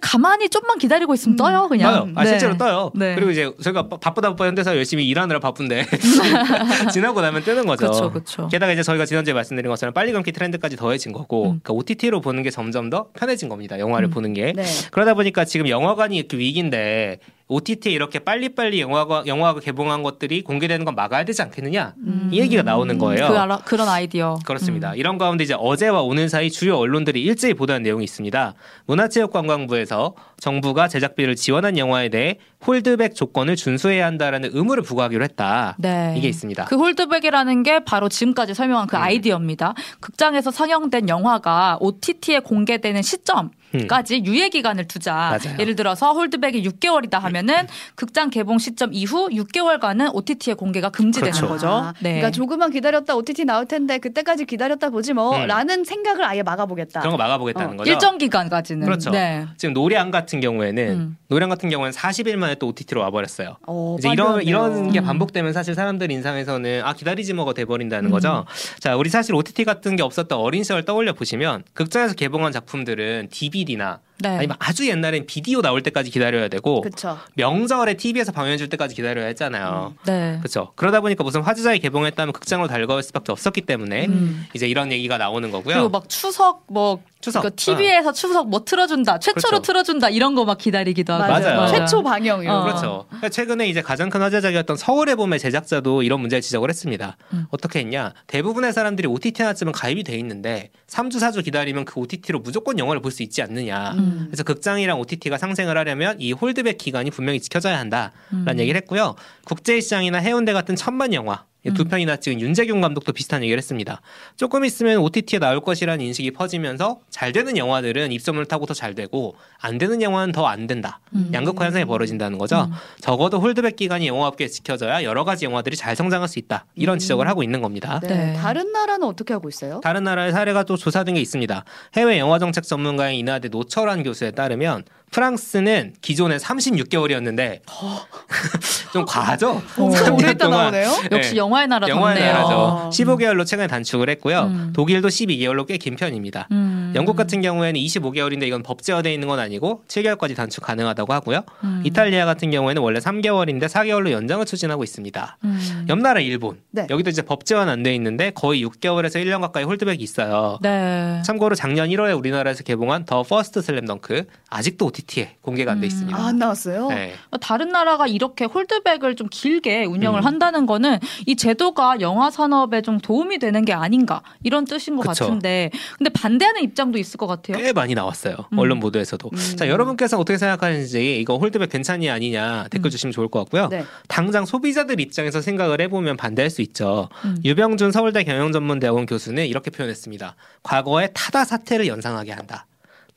가만히 0.00 0.48
좀만 0.48 0.78
기다리고 0.78 1.12
있으면 1.14 1.34
음. 1.34 1.36
떠요. 1.36 1.66
그냥. 1.68 1.92
떠요. 1.92 2.12
아, 2.14 2.22
네. 2.22 2.30
실제로 2.30 2.56
떠요. 2.56 2.92
네. 2.94 3.16
그리고 3.16 3.32
이제 3.32 3.52
저희가 3.60 3.88
바- 3.88 3.96
바쁘다 3.98 4.30
바빠 4.30 4.46
현대사 4.46 4.76
열심히 4.76 5.06
일하느라 5.08 5.40
바쁜데 5.40 5.84
지나고 6.92 7.20
나면 7.20 7.42
뜨는 7.42 7.66
거죠. 7.66 7.86
그렇죠, 7.86 8.10
그렇죠. 8.12 8.48
게다가 8.48 8.72
이제 8.72 8.84
저희가 8.84 9.04
지난주에 9.04 9.34
말씀드린 9.34 9.68
것처럼 9.68 9.92
빨리 9.92 10.12
감기 10.12 10.30
트렌드까지 10.30 10.76
더해진 10.76 11.12
거고 11.12 11.42
음. 11.46 11.60
그러니까 11.62 11.72
OTT로 11.74 12.20
보는 12.20 12.44
게 12.44 12.50
점점 12.50 12.88
더 12.88 13.08
편해진 13.14 13.48
겁니다. 13.48 13.80
영화를 13.80 14.08
음. 14.08 14.10
보는 14.10 14.32
게. 14.32 14.52
네. 14.54 14.64
그러다 14.92 15.14
보니까 15.14 15.44
지금 15.44 15.68
영화관이 15.68 16.16
이렇게 16.16 16.36
위기인데 16.38 17.18
OTT에 17.48 17.92
이렇게 17.92 18.18
빨리빨리 18.18 18.80
영화가 18.80 19.24
영화가 19.26 19.60
개봉한 19.60 20.02
것들이 20.02 20.42
공개되는 20.42 20.84
건 20.84 20.94
막아야 20.94 21.24
되지 21.24 21.40
않겠느냐 21.42 21.94
음. 21.98 22.28
이 22.30 22.40
얘기가 22.40 22.62
나오는 22.62 22.98
거예요. 22.98 23.28
그 23.28 23.64
그런 23.64 23.88
아이디어. 23.88 24.38
그렇습니다. 24.44 24.92
음. 24.92 24.96
이런 24.96 25.16
가운데 25.16 25.44
이제 25.44 25.54
어제와 25.58 26.02
오늘 26.02 26.28
사이 26.28 26.50
주요 26.50 26.76
언론들이 26.76 27.22
일제히 27.22 27.54
보도한 27.54 27.82
내용이 27.82 28.04
있습니다. 28.04 28.54
문화체육관광부에서 28.86 30.14
정부가 30.38 30.88
제작비를 30.88 31.36
지원한 31.36 31.78
영화에 31.78 32.10
대해 32.10 32.38
홀드백 32.66 33.14
조건을 33.14 33.56
준수해야 33.56 34.04
한다라는 34.04 34.50
의무를 34.52 34.82
부과하기로 34.82 35.24
했다. 35.24 35.76
네. 35.78 36.14
이게 36.18 36.28
있습니다. 36.28 36.66
그 36.66 36.76
홀드백이라는 36.76 37.62
게 37.62 37.80
바로 37.80 38.10
지금까지 38.10 38.52
설명한 38.52 38.88
그 38.88 38.96
음. 38.96 39.02
아이디어입니다. 39.02 39.74
극장에서 40.00 40.50
상영된 40.50 41.08
영화가 41.08 41.78
OTT에 41.80 42.40
공개되는 42.40 43.00
시점 43.00 43.50
까지 43.88 44.22
유예 44.24 44.48
기간을 44.48 44.88
두자. 44.88 45.12
음. 45.12 45.38
맞아요. 45.38 45.56
예를 45.58 45.76
들어서 45.76 46.12
홀드백이 46.12 46.62
6개월이다 46.62 47.18
하면은 47.20 47.66
극장 47.94 48.30
개봉 48.30 48.58
시점 48.58 48.92
이후 48.92 49.28
6개월간은 49.28 50.14
OTT에 50.14 50.54
공개가 50.54 50.90
금지되는 50.90 51.32
그렇죠. 51.32 51.48
거죠. 51.48 51.68
아, 51.68 51.94
네. 52.00 52.14
그러니까 52.14 52.30
조금만 52.30 52.70
기다렸다 52.70 53.14
OTT 53.14 53.44
나올 53.44 53.66
텐데 53.66 53.98
그때까지 53.98 54.44
기다렸다 54.44 54.90
보지 54.90 55.12
뭐라는 55.12 55.80
음. 55.80 55.84
생각을 55.84 56.24
아예 56.24 56.42
막아보겠다. 56.42 57.00
그런 57.00 57.12
거 57.12 57.18
막아보겠다는 57.18 57.74
어, 57.74 57.76
거죠. 57.78 57.90
일정 57.90 58.18
기간까지는. 58.18 58.86
그렇죠. 58.86 59.10
네. 59.10 59.46
지금 59.56 59.74
노래안 59.74 60.10
같은 60.10 60.40
경우에는 60.40 60.88
음. 60.88 61.16
노래안 61.28 61.50
같은 61.50 61.68
경우에는 61.68 61.96
40일 61.96 62.36
만에 62.36 62.54
또 62.56 62.68
OTT로 62.68 63.00
와버렸어요. 63.02 63.56
어, 63.66 63.96
이제 63.98 64.08
이런 64.10 64.42
이런. 64.42 64.88
게 64.92 65.00
음. 65.00 65.04
반복되면 65.04 65.52
사실 65.52 65.74
사람들 65.74 66.10
인상에서는 66.10 66.82
아 66.84 66.94
기다리지 66.94 67.34
뭐가 67.34 67.52
돼버린다는 67.52 68.08
음. 68.08 68.10
거죠. 68.10 68.44
자, 68.80 68.96
우리 68.96 69.10
사실 69.10 69.34
OTT 69.34 69.64
같은 69.64 69.96
게 69.96 70.02
없었던 70.02 70.38
어린 70.38 70.62
시절 70.62 70.84
떠올려 70.84 71.12
보시면 71.12 71.64
극장에서 71.74 72.14
개봉한 72.14 72.52
작품들은 72.52 73.28
DVD나 73.64 74.00
네. 74.20 74.28
아니면 74.36 74.56
아주 74.58 74.88
옛날엔 74.88 75.26
비디오 75.26 75.62
나올 75.62 75.82
때까지 75.82 76.10
기다려야 76.10 76.48
되고 76.48 76.80
그쵸. 76.80 77.18
명절에 77.34 77.94
TV에서 77.94 78.32
방영해줄 78.32 78.68
때까지 78.68 78.94
기다려야 78.94 79.26
했잖아요. 79.26 79.94
네. 80.06 80.36
그렇죠. 80.40 80.72
그러다 80.74 81.00
보니까 81.00 81.22
무슨 81.24 81.42
화제작이 81.42 81.78
개봉했다면 81.78 82.32
극장으로 82.32 82.68
달려갈 82.68 83.02
수밖에 83.02 83.30
없었기 83.32 83.60
때문에 83.62 84.06
음. 84.06 84.46
이제 84.54 84.66
이런 84.66 84.90
얘기가 84.92 85.18
나오는 85.18 85.50
거고요. 85.50 85.74
그리고 85.74 85.88
막 85.88 86.08
추석 86.08 86.64
뭐 86.68 87.00
추석. 87.20 87.42
그 87.42 87.54
TV에서 87.54 88.12
추석 88.12 88.48
뭐 88.48 88.64
틀어준다, 88.64 89.18
최초로 89.18 89.42
그렇죠. 89.50 89.62
틀어준다 89.62 90.08
이런 90.10 90.34
거 90.34 90.48
막 90.48 90.56
기다리기도 90.58 91.12
하고. 91.12 91.24
맞아요. 91.32 91.66
최초 91.68 92.02
방영 92.02 92.42
이런 92.42 92.56
어. 92.56 92.58
거. 92.60 92.64
그렇죠. 92.64 93.04
그러니까 93.08 93.28
최근에 93.28 93.68
이제 93.68 93.82
가장 93.82 94.08
큰 94.08 94.22
화제작이었던 94.22 94.76
서울의 94.76 95.16
봄의 95.16 95.38
제작자도 95.38 96.02
이런 96.02 96.20
문제를 96.20 96.40
지적을 96.42 96.70
했습니다. 96.70 97.16
음. 97.34 97.44
어떻게 97.50 97.80
했냐? 97.80 98.14
대부분의 98.28 98.72
사람들이 98.72 99.06
OTT 99.08 99.42
하나쯤은 99.42 99.72
가입이 99.72 100.04
돼 100.04 100.16
있는데 100.18 100.70
3주 100.88 101.16
4주 101.16 101.44
기다리면 101.44 101.84
그 101.84 102.00
OTT로 102.00 102.38
무조건 102.40 102.78
영화를 102.78 103.02
볼 103.02 103.12
수 103.12 103.22
있지 103.22 103.42
않느냐. 103.42 103.94
음. 104.08 104.26
그래서 104.26 104.42
극장이랑 104.42 104.98
OTT가 105.00 105.38
상생을 105.38 105.76
하려면 105.76 106.20
이 106.20 106.32
홀드백 106.32 106.78
기간이 106.78 107.10
분명히 107.10 107.40
지켜져야 107.40 107.78
한다라는 107.78 108.12
음. 108.32 108.58
얘기를 108.58 108.80
했고요. 108.80 109.14
국제시장이나 109.44 110.18
해운대 110.18 110.52
같은 110.52 110.76
천만 110.76 111.14
영화 111.14 111.44
두 111.74 111.82
음. 111.82 111.88
편이나 111.88 112.16
찍은 112.16 112.40
윤재균 112.40 112.80
감독도 112.80 113.12
비슷한 113.12 113.42
얘기를 113.42 113.58
했습니다. 113.58 114.00
조금 114.36 114.64
있으면 114.64 114.98
OTT에 114.98 115.38
나올 115.38 115.60
것이라는 115.60 116.02
인식이 116.04 116.30
퍼지면서 116.30 117.00
잘 117.10 117.32
되는 117.32 117.56
영화들은 117.56 118.12
입소문을 118.12 118.46
타고 118.46 118.64
더 118.64 118.74
잘 118.74 118.94
되고 118.94 119.34
안 119.60 119.76
되는 119.76 120.00
영화는 120.00 120.32
더 120.32 120.46
안 120.48 120.66
된다. 120.68 121.00
음. 121.14 121.30
양극화 121.34 121.64
현상이 121.66 121.84
벌어진다는 121.84 122.38
거죠. 122.38 122.68
음. 122.70 122.72
적어도 123.00 123.40
홀드백 123.40 123.76
기간이 123.76 124.06
영화업계에 124.06 124.46
지켜져야 124.48 125.02
여러 125.02 125.24
가지 125.24 125.44
영화들이 125.44 125.76
잘 125.76 125.96
성장할 125.96 126.28
수 126.28 126.38
있다. 126.38 126.64
이런 126.76 126.96
음. 126.96 126.98
지적을 126.98 127.28
하고 127.28 127.42
있는 127.42 127.60
겁니다. 127.60 128.00
네. 128.02 128.08
네. 128.08 128.32
다른 128.34 128.72
나라는 128.72 129.06
어떻게 129.06 129.34
하고 129.34 129.48
있어요? 129.48 129.80
다른 129.82 130.04
나라의 130.04 130.32
사례가 130.32 130.62
또 130.62 130.76
조사된 130.76 131.16
게 131.16 131.20
있습니다. 131.20 131.64
해외 131.96 132.18
영화 132.18 132.38
정책 132.38 132.62
전문가인 132.64 133.16
이나대 133.18 133.48
노철환 133.48 134.04
교수에 134.04 134.30
따르면 134.30 134.84
프랑스는 135.10 135.94
기존에 136.00 136.36
36개월이었는데 136.36 137.60
좀 138.92 139.04
과하죠. 139.04 139.62
엄청 139.78 140.14
오래 140.16 140.30
있다 140.30 140.46
동안. 140.46 140.72
나오네요. 140.72 140.90
역시 141.12 141.36
영화의 141.36 141.66
나라 141.68 141.88
영화의 141.88 142.16
덥네요. 142.16 142.32
나라죠. 142.32 142.54
어. 142.56 142.90
15개월로 142.92 143.44
최근에 143.46 143.66
단축을 143.68 144.08
했고요. 144.10 144.40
음. 144.44 144.72
독일도 144.74 145.08
12개월로 145.08 145.66
꽤 145.66 145.78
긴 145.78 145.94
편입니다. 145.96 146.48
음. 146.50 146.92
영국 146.96 147.14
같은 147.16 147.40
경우에는 147.40 147.80
25개월인데 147.80 148.42
이건 148.48 148.62
법제화되어 148.64 149.12
있는 149.12 149.28
건 149.28 149.38
아니고 149.38 149.84
7개월까지 149.88 150.34
단축 150.34 150.64
가능하다고 150.64 151.12
하고요. 151.12 151.42
음. 151.64 151.82
이탈리아 151.84 152.24
같은 152.26 152.50
경우에는 152.50 152.82
원래 152.82 152.98
3개월인데 152.98 153.68
4개월로 153.68 154.10
연장을 154.10 154.44
추진하고 154.44 154.82
있습니다. 154.82 155.38
음. 155.44 155.86
옆나라 155.88 156.20
일본 156.20 156.58
네. 156.72 156.86
여기도 156.90 157.10
이제 157.10 157.22
법제화는 157.22 157.72
안 157.72 157.82
돼 157.82 157.94
있는데 157.94 158.30
거의 158.34 158.64
6개월에서 158.66 159.24
1년 159.24 159.40
가까이 159.40 159.62
holdback이 159.62 160.02
있어요. 160.02 160.58
네. 160.62 161.22
참고로 161.24 161.54
작년 161.54 161.88
1월에 161.90 162.18
우리나라에서 162.18 162.64
개봉한 162.64 163.04
더 163.04 163.22
퍼스트 163.22 163.62
슬램덩크 163.62 164.24
아직도 164.50 164.86
OTT에 164.98 165.36
공개가 165.42 165.72
안돼 165.72 165.86
음. 165.86 165.88
있습니다. 165.88 166.18
아, 166.18 166.28
안 166.28 166.38
나왔어요? 166.38 166.88
네. 166.88 167.14
다른 167.40 167.68
나라가 167.68 168.06
이렇게 168.06 168.44
홀드백을 168.44 169.16
좀 169.16 169.28
길게 169.30 169.84
운영을 169.84 170.20
음. 170.20 170.26
한다는 170.26 170.66
거는 170.66 170.98
이 171.26 171.36
제도가 171.36 172.00
영화 172.00 172.30
산업에 172.30 172.82
좀 172.82 172.98
도움이 172.98 173.38
되는 173.38 173.64
게 173.64 173.72
아닌가 173.72 174.22
이런 174.42 174.64
뜻인 174.64 174.96
것 174.96 175.06
그쵸. 175.06 175.24
같은데 175.24 175.70
근데 175.96 176.10
반대하는 176.10 176.62
입장도 176.62 176.98
있을 176.98 177.16
것 177.18 177.26
같아요. 177.26 177.58
꽤 177.58 177.72
많이 177.72 177.94
나왔어요. 177.94 178.36
음. 178.52 178.58
언론 178.58 178.80
보도에서도. 178.80 179.30
음. 179.32 179.56
자, 179.56 179.68
여러분께서 179.68 180.18
어떻게 180.18 180.38
생각하는지 180.38 181.20
이거 181.20 181.36
홀드백 181.36 181.70
괜찮니 181.70 182.10
아니냐 182.10 182.66
댓글 182.70 182.88
음. 182.88 182.90
주시면 182.90 183.12
좋을 183.12 183.28
것 183.28 183.40
같고요. 183.40 183.68
네. 183.68 183.84
당장 184.08 184.44
소비자들 184.44 185.00
입장에서 185.00 185.40
생각을 185.40 185.80
해보면 185.82 186.16
반대할 186.16 186.50
수 186.50 186.62
있죠. 186.62 187.08
음. 187.24 187.38
유병준 187.44 187.92
서울대 187.92 188.24
경영전문대학원 188.24 189.06
교수는 189.06 189.46
이렇게 189.46 189.70
표현했습니다. 189.70 190.34
과거에 190.62 191.08
타다 191.14 191.44
사태를 191.44 191.86
연상하게 191.86 192.32
한다. 192.32 192.66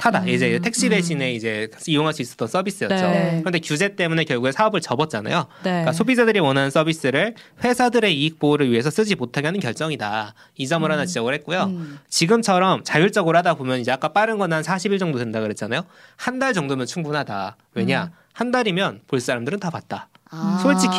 타다 0.02 0.22
음. 0.24 0.30
이제 0.30 0.58
택시 0.64 0.88
음. 0.88 0.90
대신에 0.90 1.32
이제 1.32 1.70
이용할 1.88 2.12
수 2.14 2.24
있었던 2.24 2.48
서비스였죠. 2.48 2.96
네. 2.96 3.38
그런데 3.42 3.60
규제 3.60 3.96
때문에 3.96 4.24
결국에 4.24 4.52
사업을 4.52 4.82
접었잖아요. 4.82 5.46
네. 5.64 5.70
그러니까 5.70 5.92
소비자들이 5.94 6.40
원하는 6.40 6.72
서비스를 6.72 7.36
회사들의 7.64 8.20
이익 8.20 8.40
보호를 8.40 8.72
위해서 8.72 8.90
쓰지 8.90 9.14
못하게 9.14 9.48
하는 9.48 9.60
결정이다. 9.60 10.34
이 10.58 10.68
점을 10.68 10.90
음. 10.90 10.92
하나 10.92 11.06
지적을 11.06 11.36
했고요. 11.36 11.66
음. 11.66 12.00
지금처럼 12.10 12.84
자율적으로 12.84 13.38
하다 13.38 13.54
보면 13.54 13.80
이제 13.80 13.92
아까 13.92 14.08
빠른 14.08 14.38
건 14.40 14.52
한 14.52 14.64
40일 14.64 14.98
정도 15.00 15.20
된다 15.20 15.40
그랬잖아요. 15.40 15.84
한 16.18 16.40
달 16.40 16.54
정도면 16.54 16.88
충분하다. 16.88 17.56
왜냐? 17.76 18.06
음. 18.06 18.10
한 18.34 18.50
달이면 18.52 19.02
볼 19.08 19.20
사람들은 19.22 19.60
다 19.60 19.70
봤다. 19.70 20.08
아, 20.34 20.60
솔직히. 20.62 20.94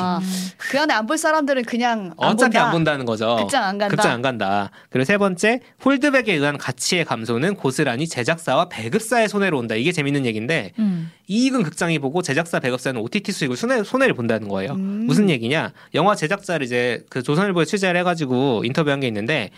그 0.71 0.79
안에 0.81 0.93
안 0.95 1.07
볼 1.07 1.19
사람들은 1.19 1.65
그냥 1.65 2.13
안 2.19 2.29
어차피 2.33 2.53
본다. 2.53 2.65
안 2.67 2.71
본다는 2.73 3.05
거죠. 3.07 3.37
극장 3.41 3.65
안 3.65 3.79
간다. 3.79 3.89
극장 3.97 4.13
안 4.13 4.23
간다. 4.23 4.71
그리고 4.91 5.05
세 5.05 5.19
번째, 5.19 5.61
홀드백에 5.85 6.33
의한 6.35 6.59
가치의 6.59 7.05
감소는 7.05 7.57
고스란히 7.57 8.07
제작사와 8.07 8.69
배급사의 8.69 9.29
손해로 9.29 9.59
온다. 9.59 9.75
이게 9.75 9.91
재밌는 9.93 10.27
얘기인데 10.27 10.73
음. 10.79 11.11
이익은 11.29 11.63
극장이 11.63 11.99
보고 11.99 12.23
제작사 12.23 12.61
배급사는 12.61 13.01
OTT 13.01 13.33
수익을 13.33 13.57
손해, 13.57 13.83
손해를 13.83 14.15
본다는 14.15 14.49
거예요. 14.49 14.73
음. 14.73 15.05
무슨 15.07 15.29
얘기냐? 15.31 15.73
영화 15.95 16.15
제작자를 16.15 16.65
이제 16.67 17.05
그 17.11 17.23
조선일보에 17.23 17.65
취재를 17.65 17.99
해가지고 18.01 18.63
인터뷰한 18.65 19.01
게 19.01 19.07
있는데 19.09 19.51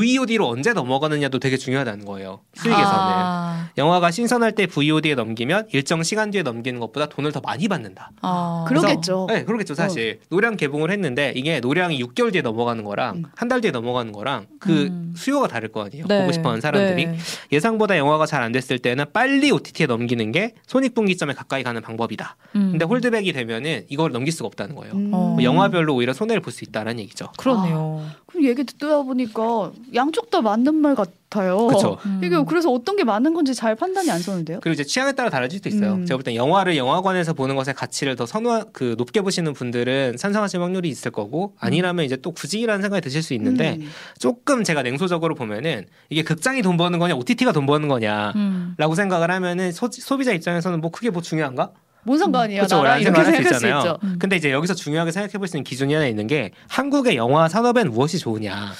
VOD로 0.00 0.46
언제 0.48 0.72
넘어가느냐도 0.72 1.40
되게 1.40 1.56
중요하다는 1.56 2.04
거예요. 2.04 2.40
수익에서는. 2.54 2.84
아, 2.86 3.70
영화가 3.76 4.12
신선할 4.12 4.52
때 4.54 4.66
VOD에 4.66 5.16
넘기면 5.16 5.66
일정 5.72 6.04
시간 6.04 6.30
뒤에 6.30 6.42
넘기는 6.42 6.78
것보다 6.78 7.06
돈을 7.06 7.32
더 7.32 7.40
많이 7.40 7.66
받는다. 7.66 8.12
아. 8.22 8.64
그러- 8.68 8.80
그래서- 8.82 8.86
그러겠죠. 8.86 9.26
네, 9.28 9.44
그러겠죠, 9.44 9.74
사실. 9.74 10.20
노량 10.30 10.56
개봉을 10.56 10.92
했는데 10.92 11.32
이게 11.34 11.58
노량이 11.58 12.00
6개월 12.04 12.30
뒤에 12.32 12.42
넘어가는 12.42 12.84
거랑 12.84 13.16
음. 13.16 13.22
한달 13.34 13.60
뒤에 13.60 13.72
넘어가는 13.72 14.12
거랑 14.12 14.46
그 14.60 14.84
음. 14.84 15.12
수요가 15.16 15.48
다를 15.48 15.70
거 15.72 15.82
아니에요. 15.84 16.06
네. 16.06 16.20
보고 16.20 16.30
싶어 16.32 16.50
하는 16.50 16.60
사람들이. 16.60 17.06
네. 17.06 17.16
예상보다 17.52 17.96
영화가 17.98 18.26
잘 18.26 18.40
안 18.40 18.52
됐을 18.52 18.78
때는 18.78 19.04
빨리 19.12 19.50
OTT에 19.50 19.86
넘기는 19.86 20.32
게 20.32 20.54
손익분기점에 20.66 21.34
가까이 21.34 21.62
가는 21.62 21.82
방법이다. 21.82 22.36
음. 22.56 22.70
근데 22.70 22.84
홀드백이 22.86 23.32
되면은 23.34 23.84
이걸 23.90 24.12
넘길 24.12 24.32
수가 24.32 24.46
없다는 24.46 24.74
거예요. 24.76 24.94
음. 24.94 25.10
어. 25.12 25.36
영화별로 25.42 25.94
오히려 25.94 26.12
손해를 26.14 26.40
볼 26.40 26.50
수 26.52 26.64
있다는 26.64 26.98
얘기죠. 27.00 27.30
그러네요. 27.36 28.02
그럼 28.26 28.44
얘기 28.44 28.64
듣다 28.64 29.02
보니까 29.02 29.72
양쪽 29.94 30.30
다 30.30 30.40
맞는 30.40 30.74
말 30.74 30.94
같아요. 30.94 31.66
그렇죠. 31.68 31.98
음. 32.06 32.20
이게 32.24 32.36
그래서 32.46 32.70
어떤 32.70 32.96
게 32.96 33.04
맞는 33.04 33.34
건지 33.34 33.54
잘 33.54 33.74
판단이 33.76 34.10
안 34.10 34.18
서는데요. 34.20 34.60
그리고 34.60 34.74
이제 34.74 34.84
취향에 34.84 35.12
따라 35.12 35.30
다를 35.30 35.50
수도 35.50 35.68
있어요. 35.68 35.94
음. 35.94 36.06
제가 36.06 36.16
볼 36.18 36.24
땐 36.24 36.34
영화를 36.34 36.76
영화관에서 36.76 37.32
보는 37.34 37.54
것의 37.56 37.74
가치를 37.74 38.16
더 38.16 38.26
선호 38.26 38.64
그 38.72 38.94
높게 38.98 39.20
보시는 39.20 39.52
분들은 39.52 40.16
찬성하실 40.16 40.60
확률이 40.60 40.88
있을 40.88 41.10
거고 41.10 41.54
아니라면 41.60 42.04
이제 42.04 42.16
또 42.16 42.32
굳이라는 42.32 42.82
생각이 42.82 43.00
드실 43.02 43.22
수 43.22 43.34
있는데 43.34 43.78
음. 43.80 43.88
조금 44.18 44.64
제가 44.64 44.82
냉소적으로 44.82 45.34
보면은 45.34 45.86
이게 46.08 46.22
극장이 46.22 46.62
돈 46.62 46.76
버는 46.76 46.98
거냐 46.98 47.14
OTT가 47.14 47.52
돈 47.52 47.66
버는 47.66 47.88
거냐라고 47.88 48.32
음. 48.38 48.94
생각을 48.94 49.30
하면은 49.30 49.72
소, 49.72 49.88
소비자 49.92 50.32
입장에서는 50.32 50.80
뭐 50.80 50.90
크게 50.90 51.10
뭐 51.10 51.22
중요한가? 51.22 51.70
뭔 52.02 52.18
상관이야 52.18 52.60
그렇죠. 52.60 52.76
나랑 52.76 52.90
라는 52.92 53.02
이렇게 53.02 53.16
할수 53.18 53.30
생각할 53.32 53.58
수 53.60 53.66
있잖아요. 53.66 53.78
있죠. 53.80 53.98
음. 54.04 54.16
근데 54.18 54.36
이제 54.36 54.50
여기서 54.50 54.74
중요하게 54.74 55.12
생각해 55.12 55.32
볼 55.32 55.46
수 55.48 55.56
있는 55.58 55.64
기준이 55.64 55.92
하나 55.92 56.06
있는 56.06 56.26
게 56.26 56.50
한국의 56.68 57.16
영화 57.16 57.46
산업엔 57.46 57.90
무엇이 57.90 58.18
좋으냐. 58.18 58.72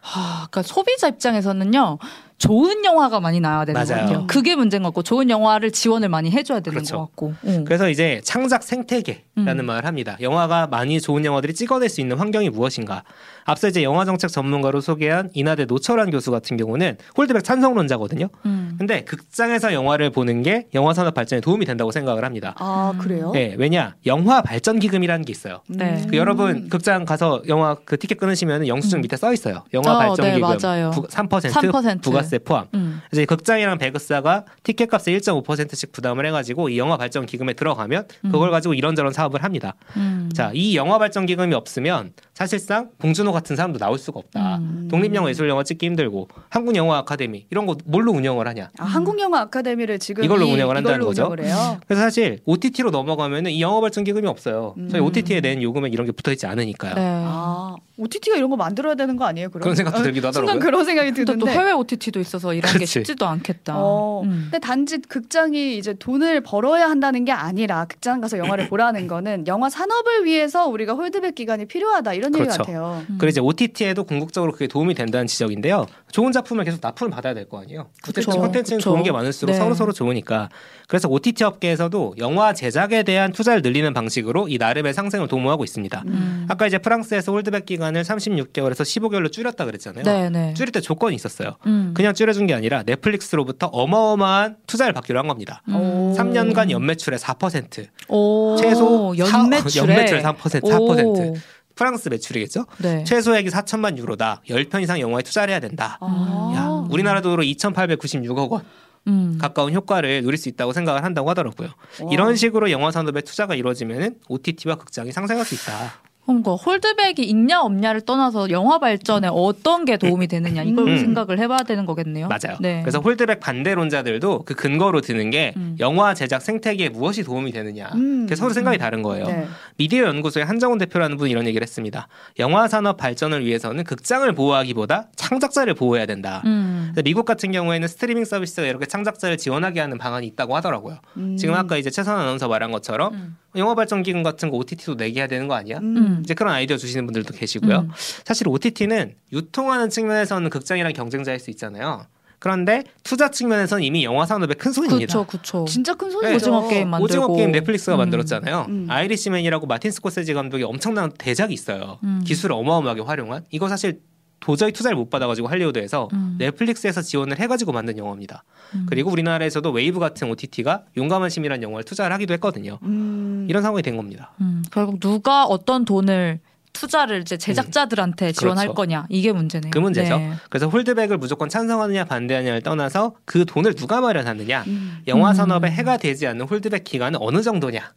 하, 0.00 0.46
그러니까 0.50 0.62
소비자 0.62 1.08
입장에서는요. 1.08 1.98
좋은 2.40 2.84
영화가 2.86 3.20
많이 3.20 3.38
나와야 3.38 3.66
되는 3.66 3.78
맞아요. 3.78 3.86
것 3.86 3.94
같아요. 4.06 4.26
그게 4.26 4.56
문제인 4.56 4.82
것 4.82 4.88
같고 4.88 5.02
좋은 5.02 5.28
영화를 5.28 5.70
지원을 5.70 6.08
많이 6.08 6.30
해줘야 6.30 6.60
되는 6.60 6.74
그렇죠. 6.78 6.96
것 6.96 7.02
같고. 7.02 7.34
응. 7.44 7.64
그래서 7.64 7.90
이제 7.90 8.22
창작 8.24 8.62
생태계라는 8.62 9.60
음. 9.60 9.66
말을 9.66 9.86
합니다. 9.86 10.16
영화가 10.22 10.66
많이 10.68 11.02
좋은 11.02 11.22
영화들이 11.24 11.52
찍어낼 11.52 11.90
수 11.90 12.00
있는 12.00 12.16
환경이 12.16 12.48
무엇인가? 12.48 13.04
앞서 13.44 13.68
이제 13.68 13.82
영화 13.82 14.06
정책 14.06 14.28
전문가로 14.30 14.80
소개한 14.80 15.28
이나대 15.34 15.66
노철환 15.66 16.10
교수 16.10 16.30
같은 16.30 16.56
경우는 16.56 16.96
홀드백 17.18 17.44
찬성론자거든요. 17.44 18.28
음. 18.46 18.74
근데 18.78 19.04
극장에서 19.04 19.74
영화를 19.74 20.08
보는 20.08 20.42
게 20.42 20.66
영화 20.72 20.94
산업 20.94 21.12
발전에 21.12 21.42
도움이 21.42 21.66
된다고 21.66 21.90
생각을 21.90 22.24
합니다. 22.24 22.54
아 22.58 22.92
음. 22.94 22.98
그래요? 22.98 23.32
네, 23.32 23.54
왜냐? 23.58 23.96
영화 24.06 24.40
발전 24.40 24.78
기금이라는 24.78 25.26
게 25.26 25.30
있어요. 25.30 25.60
네. 25.68 26.06
그 26.08 26.16
여러분 26.16 26.70
극장 26.70 27.04
가서 27.04 27.42
영화 27.48 27.76
그 27.84 27.98
티켓 27.98 28.16
끊으시면 28.18 28.66
영수증 28.66 28.98
음. 28.98 29.02
밑에 29.02 29.18
써 29.18 29.30
있어요. 29.34 29.64
영화 29.74 29.96
어, 29.96 29.98
발전 29.98 30.26
네, 30.26 30.34
기금 30.36 30.48
맞아요. 30.48 30.90
부, 30.92 31.02
3%, 31.02 31.28
3%. 31.50 32.02
부가 32.02 32.29
세 32.30 32.38
포함. 32.38 32.66
음. 32.74 33.02
이제 33.12 33.24
극장이랑 33.24 33.78
배급사가 33.78 34.44
티켓값의 34.62 35.18
1.5%씩 35.18 35.92
부담을 35.92 36.24
해가지고 36.26 36.68
이 36.68 36.78
영화 36.78 36.96
발전 36.96 37.26
기금에 37.26 37.52
들어가면 37.54 38.06
그걸 38.22 38.50
가지고 38.50 38.74
이런저런 38.74 39.12
사업을 39.12 39.42
합니다. 39.44 39.74
음. 39.96 40.30
자, 40.34 40.52
이 40.54 40.76
영화 40.76 40.98
발전 40.98 41.26
기금이 41.26 41.54
없으면 41.54 42.12
사실상 42.44 42.88
봉준호 42.96 43.32
같은 43.32 43.54
사람도 43.54 43.78
나올 43.78 43.98
수가 43.98 44.18
없다. 44.18 44.56
음. 44.56 44.88
독립영화 44.90 45.28
예술영화 45.28 45.62
찍기 45.62 45.84
힘들고 45.84 46.28
한국 46.48 46.74
영화 46.74 46.96
아카데미 46.96 47.44
이런 47.50 47.66
거 47.66 47.76
뭘로 47.84 48.12
운영을 48.12 48.48
하냐? 48.48 48.70
아, 48.78 48.84
한국영화 48.84 49.40
아카데미를 49.42 49.98
지금 49.98 50.24
이걸로 50.24 50.46
이- 50.46 50.52
운영을 50.54 50.74
한다는 50.74 51.00
이걸로 51.00 51.08
거죠. 51.08 51.24
운영을. 51.30 51.80
그래서 51.86 52.00
사실 52.02 52.38
OTT로 52.46 52.90
넘어가면은 52.90 53.50
이 53.50 53.60
영화 53.60 53.82
발전 53.82 54.04
기금이 54.04 54.26
없어요. 54.26 54.74
저희 54.90 55.02
음. 55.02 55.06
OTT에 55.06 55.42
낸 55.42 55.60
요금에 55.62 55.90
이런 55.90 56.06
게 56.06 56.12
붙어 56.12 56.32
있지 56.32 56.46
않으니까요. 56.46 56.94
네. 56.94 57.02
아 57.26 57.76
OTT가 57.98 58.38
이런 58.38 58.48
거 58.48 58.56
만들어야 58.56 58.94
되는 58.94 59.16
거 59.16 59.26
아니에요? 59.26 59.50
그럼? 59.50 59.60
그런 59.60 59.76
생각도 59.76 60.02
들기도 60.02 60.28
어, 60.28 60.32
순간 60.32 60.48
하더라고요. 60.54 60.64
그런 60.66 60.84
생각이 60.86 61.10
근데 61.10 61.24
또 61.26 61.32
드는데. 61.38 61.52
해외 61.58 61.72
OTT도 61.72 62.20
있어서 62.20 62.54
이런 62.54 62.72
게 62.72 62.78
그치. 62.78 62.92
쉽지도 62.92 63.26
않겠다. 63.26 63.74
어, 63.76 64.22
음. 64.24 64.48
근데 64.50 64.58
단지 64.60 64.96
극장이 65.02 65.76
이제 65.76 65.92
돈을 65.92 66.40
벌어야 66.40 66.88
한다는 66.88 67.26
게 67.26 67.32
아니라 67.32 67.84
극장 67.84 68.22
가서 68.22 68.38
영화를 68.38 68.68
보라는 68.70 69.06
거는 69.08 69.46
영화 69.46 69.68
산업을 69.68 70.24
위해서 70.24 70.66
우리가 70.68 70.94
홀드백 70.94 71.34
기간이 71.34 71.66
필요하다 71.66 72.14
이런 72.14 72.29
얘기 72.38 72.44
그렇죠. 72.44 72.58
같아요. 72.62 73.02
음. 73.10 73.16
그리고 73.18 73.28
이제 73.30 73.40
OTT에도 73.40 74.04
궁극적으로 74.04 74.52
그게 74.52 74.66
도움이 74.66 74.94
된다는 74.94 75.26
지적인데요. 75.26 75.86
좋은 76.12 76.32
작품을 76.32 76.64
계속 76.64 76.80
납품을 76.82 77.10
받아야 77.10 77.34
될 77.34 77.48
거 77.48 77.60
아니에요. 77.60 77.88
그쵸. 78.02 78.30
콘텐츠는 78.30 78.78
그쵸. 78.78 78.90
좋은 78.90 79.02
게 79.02 79.10
많을수록 79.12 79.52
네. 79.52 79.58
서로 79.58 79.74
서로 79.74 79.92
좋으니까. 79.92 80.48
그래서 80.88 81.08
OTT 81.08 81.44
업계에서도 81.44 82.14
영화 82.18 82.52
제작에 82.52 83.02
대한 83.02 83.32
투자를 83.32 83.62
늘리는 83.62 83.92
방식으로 83.94 84.48
이 84.48 84.58
나름의 84.58 84.92
상생을 84.94 85.28
도모하고 85.28 85.64
있습니다. 85.64 86.02
음. 86.06 86.46
아까 86.48 86.66
이제 86.66 86.78
프랑스에서 86.78 87.32
홀드백 87.32 87.66
기간을 87.66 88.02
36개월에서 88.02 88.82
15개월로 88.82 89.30
줄였다 89.32 89.64
그랬잖아요. 89.64 90.04
네, 90.04 90.30
네. 90.30 90.54
줄일 90.54 90.72
때 90.72 90.80
조건이 90.80 91.14
있었어요. 91.16 91.56
음. 91.66 91.92
그냥 91.94 92.14
줄여준 92.14 92.46
게 92.46 92.54
아니라 92.54 92.82
넷플릭스로부터 92.84 93.66
어마어마한 93.68 94.56
투자를 94.66 94.92
받기로 94.92 95.18
한 95.18 95.28
겁니다. 95.28 95.62
오. 95.72 96.14
3년간 96.16 96.70
연매출의 96.70 97.18
4%, 97.18 97.86
오, 98.08 98.56
최소 98.56 99.14
연매출에 99.16 99.82
연매출 99.82 100.22
3%, 100.22 100.34
4%. 100.60 100.64
오. 101.06 101.34
프랑스 101.74 102.08
매출이겠죠? 102.08 102.66
네. 102.78 103.04
최소액이 103.04 103.50
4천만 103.50 103.96
유로다. 103.96 104.42
10편 104.48 104.82
이상 104.82 105.00
영화에 105.00 105.22
투자를 105.22 105.52
해야 105.52 105.60
된다. 105.60 105.98
아. 106.00 106.52
야, 106.56 106.86
우리나라 106.90 107.20
돈으로 107.20 107.42
2,896억 107.42 108.50
원 108.50 108.62
음. 109.06 109.38
가까운 109.40 109.72
효과를 109.72 110.22
누릴 110.22 110.36
수 110.36 110.48
있다고 110.48 110.72
생각을 110.72 111.04
한다고 111.04 111.30
하더라고요. 111.30 111.68
와. 111.68 112.08
이런 112.12 112.36
식으로 112.36 112.70
영화 112.70 112.90
산업에 112.90 113.22
투자가 113.22 113.54
이루어지면은 113.54 114.16
OTT와 114.28 114.76
극장이 114.76 115.12
상생할 115.12 115.44
수 115.44 115.54
있다. 115.54 116.09
그러니까 116.26 116.52
홀드백이 116.52 117.22
있냐 117.22 117.60
없냐를 117.60 118.02
떠나서 118.02 118.50
영화 118.50 118.78
발전에 118.78 119.28
어떤 119.30 119.84
게 119.84 119.96
도움이 119.96 120.28
되느냐 120.28 120.62
이걸 120.62 120.88
음. 120.88 120.98
생각을 120.98 121.38
해봐야 121.40 121.64
되는 121.64 121.86
거겠네요. 121.86 122.28
맞아요. 122.28 122.56
네. 122.60 122.80
그래서 122.82 123.00
홀드백 123.00 123.40
반대론자들도 123.40 124.44
그 124.44 124.54
근거로 124.54 125.00
드는 125.00 125.30
게 125.30 125.52
음. 125.56 125.76
영화 125.80 126.14
제작 126.14 126.42
생태계에 126.42 126.90
무엇이 126.90 127.24
도움이 127.24 127.52
되느냐. 127.52 127.90
음. 127.94 128.28
서로 128.34 128.52
생각이 128.52 128.78
다른 128.78 129.02
거예요. 129.02 129.26
네. 129.26 129.46
미디어 129.76 130.04
연구소의 130.04 130.46
한정훈 130.46 130.78
대표라는 130.78 131.16
분이 131.16 131.30
이런 131.30 131.46
얘기를 131.46 131.64
했습니다. 131.64 132.06
영화 132.38 132.68
산업 132.68 132.96
발전을 132.96 133.44
위해서는 133.44 133.82
극장을 133.84 134.32
보호하기보다 134.32 135.08
창작자를 135.16 135.74
보호해야 135.74 136.06
된다. 136.06 136.42
음. 136.90 136.92
그래서 136.92 137.02
미국 137.02 137.24
같은 137.24 137.52
경우에는 137.52 137.88
스트리밍 137.88 138.24
서비스가 138.24 138.66
이렇게 138.66 138.86
창작자를 138.86 139.36
지원하게 139.36 139.80
하는 139.80 139.98
방안이 139.98 140.26
있다고 140.28 140.56
하더라고요. 140.56 140.98
음. 141.16 141.36
지금 141.36 141.54
아까 141.54 141.76
이제 141.76 141.90
최선 141.90 142.18
아나운서 142.18 142.48
말한 142.48 142.70
것처럼 142.72 143.14
음. 143.14 143.36
영화 143.56 143.74
발전 143.74 144.02
기금 144.02 144.22
같은 144.22 144.50
거 144.50 144.56
OTT도 144.58 144.96
내게 144.96 145.20
해야 145.20 145.26
되는 145.26 145.48
거 145.48 145.54
아니야? 145.54 145.78
음. 145.78 146.20
이제 146.24 146.34
그런 146.34 146.52
아이디어 146.54 146.76
주시는 146.76 147.06
분들도 147.06 147.32
계시고요. 147.34 147.78
음. 147.80 147.90
사실 148.24 148.48
OTT는 148.48 149.14
유통하는 149.32 149.90
측면에서는 149.90 150.50
극장이랑 150.50 150.92
경쟁자일 150.92 151.38
수 151.38 151.50
있잖아요. 151.50 152.06
그런데 152.40 152.84
투자 153.04 153.30
측면에서는 153.30 153.84
이미 153.84 154.02
영화 154.02 154.24
산업의 154.24 154.56
큰 154.56 154.72
손입니다. 154.72 155.12
그렇죠, 155.12 155.26
그렇죠. 155.26 155.64
진짜 155.66 155.94
큰 155.94 156.10
소리죠. 156.10 156.28
네. 156.30 156.36
오징어 156.36 156.68
게임 156.68 156.88
만들고 156.88 157.04
오징어 157.04 157.36
게임 157.36 157.52
넷플릭스가 157.52 157.96
음. 157.96 157.98
만들었잖아요. 157.98 158.66
음. 158.68 158.86
아이리시맨이라고 158.88 159.66
마틴 159.66 159.90
스코세지 159.90 160.32
감독이 160.32 160.64
엄청난 160.64 161.12
대작이 161.12 161.52
있어요. 161.52 161.98
음. 162.02 162.22
기술을 162.26 162.56
어마어마하게 162.56 163.02
활용한. 163.02 163.44
이거 163.50 163.68
사실 163.68 164.00
도저히 164.40 164.72
투자를 164.72 164.96
못 164.96 165.10
받아가지고 165.10 165.48
할리우드에서 165.48 166.08
음. 166.12 166.36
넷플릭스에서 166.38 167.02
지원을 167.02 167.38
해가지고 167.38 167.72
만든 167.72 167.98
영화입니다. 167.98 168.42
음. 168.74 168.86
그리고 168.88 169.10
우리나라에서도 169.10 169.70
웨이브 169.70 170.00
같은 170.00 170.30
OTT가 170.30 170.84
용감한 170.96 171.30
시민이라는 171.30 171.62
영화를 171.62 171.84
투자를 171.84 172.12
하기도 172.14 172.32
했거든요. 172.34 172.78
음. 172.82 173.46
이런 173.48 173.62
상황이 173.62 173.82
된 173.82 173.96
겁니다. 173.96 174.32
음, 174.40 174.62
결국 174.72 174.98
누가 174.98 175.44
어떤 175.44 175.84
돈을 175.84 176.40
투자를 176.72 177.20
이제 177.20 177.36
제작자들한테 177.36 178.32
지원할 178.32 178.66
그렇죠. 178.66 178.76
거냐 178.76 179.06
이게 179.08 179.32
문제네요. 179.32 179.70
그 179.70 179.78
문제죠. 179.78 180.18
네. 180.18 180.32
그래서 180.48 180.68
holdback을 180.68 181.18
무조건 181.18 181.48
찬성하느냐 181.48 182.04
반대하느냐를 182.04 182.62
떠나서 182.62 183.16
그 183.24 183.44
돈을 183.44 183.74
누가 183.74 184.00
마련하느냐, 184.00 184.64
음. 184.66 184.98
영화 185.08 185.30
음. 185.30 185.34
산업에 185.34 185.70
해가 185.70 185.96
되지 185.96 186.26
않는 186.28 186.46
holdback 186.46 186.84
기간은 186.84 187.18
어느 187.20 187.42
정도냐, 187.42 187.92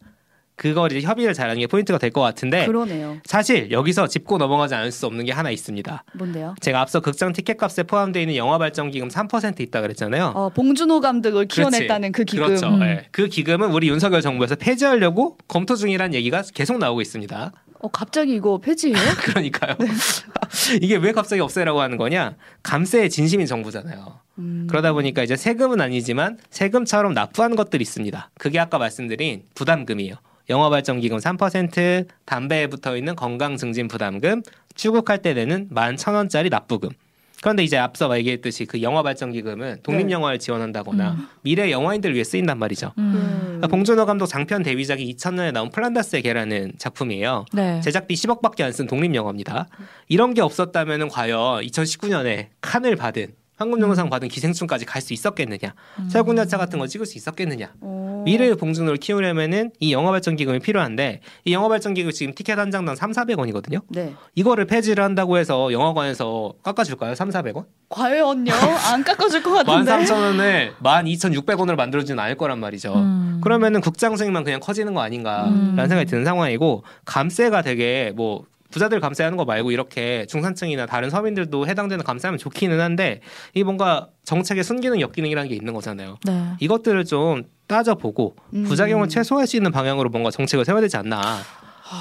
그걸 0.56 0.92
이제 0.92 1.04
협의를 1.06 1.34
잘하는 1.34 1.60
게 1.60 1.66
포인트가 1.66 1.98
될 1.98 2.10
것 2.10 2.20
같은데 2.20 2.64
그러네요. 2.66 3.18
사실 3.24 3.70
여기서 3.72 4.06
짚고 4.06 4.38
넘어가지 4.38 4.74
않을 4.76 4.92
수 4.92 5.06
없는 5.06 5.24
게 5.24 5.32
하나 5.32 5.50
있습니다. 5.50 6.04
뭔데요? 6.14 6.54
제가 6.60 6.80
앞서 6.80 7.00
극장 7.00 7.32
티켓값에 7.32 7.82
포함되어 7.84 8.22
있는 8.22 8.36
영화 8.36 8.56
발전 8.58 8.90
기금 8.92 9.08
3% 9.08 9.60
있다 9.60 9.80
그랬잖아요. 9.80 10.32
어, 10.36 10.48
봉준호 10.50 11.00
감독을 11.00 11.48
그렇지. 11.48 11.54
키워냈다는 11.56 12.12
그 12.12 12.24
기금. 12.24 12.46
그렇죠. 12.46 12.68
음. 12.68 12.82
예. 12.82 13.06
그 13.10 13.26
기금은 13.28 13.72
우리 13.72 13.88
윤석열 13.88 14.22
정부에서 14.22 14.54
폐지하려고 14.54 15.38
검토 15.48 15.74
중이라는 15.74 16.14
얘기가 16.14 16.42
계속 16.54 16.78
나오고 16.78 17.00
있습니다. 17.00 17.52
어, 17.80 17.88
갑자기 17.88 18.34
이거 18.36 18.58
폐지예요? 18.58 18.96
그러니까요. 19.24 19.74
네. 19.80 19.88
이게 20.80 20.96
왜 20.96 21.10
갑자기 21.12 21.40
없애라고 21.42 21.80
하는 21.80 21.96
거냐? 21.96 22.36
감세의 22.62 23.10
진심인 23.10 23.46
정부잖아요. 23.46 24.20
음. 24.38 24.66
그러다 24.70 24.92
보니까 24.92 25.22
이제 25.24 25.36
세금은 25.36 25.80
아니지만 25.80 26.38
세금처럼 26.50 27.12
납부하는 27.12 27.56
것들이 27.56 27.82
있습니다. 27.82 28.30
그게 28.38 28.58
아까 28.60 28.78
말씀드린 28.78 29.42
부담금이에요. 29.54 30.14
영화 30.50 30.68
발전 30.70 31.00
기금 31.00 31.18
3%, 31.18 32.06
담배에 32.24 32.66
붙어 32.68 32.96
있는 32.96 33.16
건강 33.16 33.56
증진 33.56 33.88
부담금, 33.88 34.42
출국할 34.74 35.22
때 35.22 35.34
내는 35.34 35.68
11,000원짜리 35.70 36.50
납부금. 36.50 36.90
그런데 37.40 37.62
이제 37.62 37.76
앞서 37.76 38.16
얘기했듯이 38.16 38.64
그 38.64 38.80
영화 38.80 39.02
발전 39.02 39.30
기금은 39.30 39.80
독립 39.82 40.06
네. 40.06 40.12
영화를 40.12 40.38
지원한다거나 40.38 41.10
음. 41.12 41.28
미래 41.42 41.70
영화인들을 41.70 42.14
위해 42.14 42.24
쓰인단 42.24 42.58
말이죠. 42.58 42.92
음. 42.96 43.42
그러니까 43.44 43.66
봉준호 43.66 44.06
감독 44.06 44.26
장편 44.26 44.62
데뷔작이 44.62 45.14
2000년에 45.14 45.52
나온 45.52 45.68
플란다스의 45.70 46.22
개라는 46.22 46.72
작품이에요. 46.78 47.44
네. 47.52 47.80
제작비 47.82 48.14
10억밖에 48.14 48.62
안 48.62 48.72
쓴 48.72 48.86
독립 48.86 49.14
영화입니다. 49.14 49.66
이런 50.08 50.32
게 50.32 50.40
없었다면 50.40 51.08
과연 51.10 51.60
2019년에 51.66 52.46
칸을 52.62 52.96
받은 52.96 53.26
황금종려상 53.56 54.10
받은 54.10 54.28
기생충까지 54.28 54.84
갈 54.84 55.00
수 55.04 55.12
있었겠느냐? 55.12 55.74
음. 55.98 56.08
설국열차 56.08 56.56
같은 56.56 56.78
거 56.78 56.86
찍을 56.86 57.04
수 57.06 57.18
있었겠느냐? 57.18 57.74
오. 57.82 58.22
미래의 58.24 58.56
봉준호를 58.56 58.96
키우려면은 58.98 59.70
이 59.80 59.92
영화 59.92 60.10
발전 60.12 60.34
기금이 60.34 60.58
필요한데 60.60 61.20
이 61.44 61.52
영화 61.52 61.68
발전 61.68 61.92
기금 61.92 62.10
지금 62.10 62.32
티켓 62.34 62.58
한 62.58 62.70
장당 62.70 62.96
3, 62.96 63.12
400원이거든요. 63.12 63.82
네. 63.90 64.14
이거를 64.34 64.66
폐지를 64.66 65.04
한다고 65.04 65.36
해서 65.36 65.70
영화관에서 65.72 66.54
깎아줄까요? 66.62 67.14
3, 67.14 67.28
400원? 67.28 67.66
과연요? 67.90 68.50
안 68.90 69.04
깎아줄 69.04 69.42
것 69.42 69.52
같은데. 69.64 69.90
13,000원을 69.92 70.72
12,600원으로 70.82 71.76
만들어주진 71.76 72.18
않을 72.18 72.36
거란 72.36 72.58
말이죠. 72.60 72.94
음. 72.94 73.40
그러면은 73.42 73.82
극장 73.82 74.16
수익만 74.16 74.42
그냥 74.44 74.58
커지는 74.60 74.94
거 74.94 75.02
아닌가라는 75.02 75.52
음. 75.52 75.76
생각이 75.76 76.06
드는 76.06 76.24
상황이고 76.24 76.82
감세가 77.04 77.60
되게 77.60 78.12
뭐 78.16 78.44
부자들 78.74 78.98
감세하는 78.98 79.38
거 79.38 79.44
말고 79.44 79.70
이렇게 79.70 80.26
중산층이나 80.26 80.86
다른 80.86 81.08
서민들도 81.08 81.68
해당되는 81.68 82.04
감세하면 82.04 82.38
좋기는 82.38 82.80
한데 82.80 83.20
이 83.54 83.62
뭔가 83.62 84.08
정책의 84.24 84.64
순기능 84.64 85.00
역기능이라는 85.00 85.48
게 85.48 85.54
있는 85.54 85.72
거잖아요. 85.74 86.18
네. 86.24 86.42
이것들을 86.58 87.04
좀 87.04 87.44
따져보고 87.68 88.34
음. 88.52 88.64
부작용을 88.64 89.08
최소화할 89.08 89.46
수 89.46 89.56
있는 89.56 89.70
방향으로 89.70 90.10
뭔가 90.10 90.32
정책을 90.32 90.64
세워야 90.64 90.80
되지 90.80 90.96
않나 90.96 91.38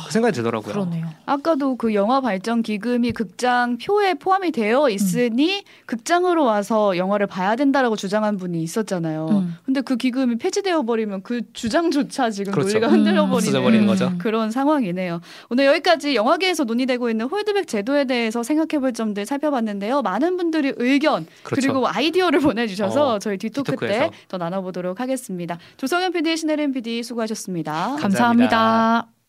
그 0.05 0.11
생각이 0.11 0.33
들더라고요. 0.35 0.73
그러네요. 0.73 1.07
아까도 1.25 1.75
그 1.75 1.93
영화 1.93 2.21
발전 2.21 2.61
기금이 2.61 3.11
극장 3.11 3.77
표에 3.77 4.13
포함이 4.15 4.51
되어 4.51 4.89
있으니 4.89 5.63
극장으로 5.85 6.43
와서 6.45 6.97
영화를 6.97 7.27
봐야 7.27 7.55
된다라고 7.55 7.95
주장한 7.95 8.37
분이 8.37 8.61
있었잖아요. 8.63 9.27
음. 9.31 9.55
근데 9.65 9.81
그 9.81 9.95
기금이 9.97 10.37
폐지되어 10.37 10.83
버리면 10.83 11.23
그 11.23 11.41
주장조차 11.53 12.29
지금 12.29 12.51
그렇죠. 12.53 12.69
논리가 12.69 12.87
흔들려 12.91 13.25
음. 13.25 13.29
버리는 13.29 13.61
버리는 13.61 13.87
거죠. 13.87 14.11
그런 14.17 14.51
상황이네요. 14.51 15.21
오늘 15.49 15.65
여기까지 15.65 16.15
영화계에서 16.15 16.63
논의되고 16.63 17.09
있는 17.09 17.27
홀드백 17.27 17.67
제도에 17.67 18.05
대해서 18.05 18.43
생각해 18.43 18.79
볼 18.79 18.93
점들 18.93 19.25
살펴봤는데요. 19.25 20.01
많은 20.01 20.37
분들이 20.37 20.73
의견 20.77 21.25
그 21.43 21.51
그렇죠. 21.51 21.67
리고 21.67 21.87
아이디어를 21.87 22.39
보내 22.39 22.67
주셔서 22.67 23.13
어, 23.15 23.19
저희 23.19 23.37
뒤토크 23.37 23.75
때. 23.87 24.09
더 24.27 24.37
나눠 24.37 24.61
보도록 24.61 24.99
하겠습니다. 24.99 25.57
조성현 25.77 26.11
PD, 26.13 26.37
신혜림 26.37 26.73
PD 26.73 27.03
수고하셨습니다. 27.03 27.97
감사합니다. 27.99 28.57
감사합니다. 28.57 29.22